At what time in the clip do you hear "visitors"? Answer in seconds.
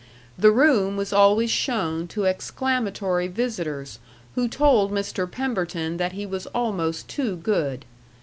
3.27-3.99